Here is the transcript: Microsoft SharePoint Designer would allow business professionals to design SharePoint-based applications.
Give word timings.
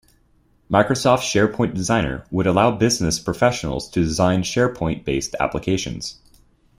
Microsoft 0.67 1.19
SharePoint 1.19 1.75
Designer 1.75 2.25
would 2.31 2.47
allow 2.47 2.71
business 2.71 3.19
professionals 3.19 3.87
to 3.91 3.99
design 3.99 4.41
SharePoint-based 4.41 5.35
applications. 5.39 6.17